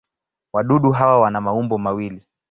[0.53, 2.27] Wadudu hawa wana maumbo mawili.